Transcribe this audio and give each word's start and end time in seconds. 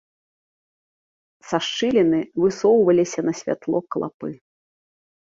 Са 1.51 1.59
шчыліны 1.67 2.21
высоўваліся 2.47 3.19
на 3.31 3.39
святло 3.45 3.77
клапы. 3.95 4.29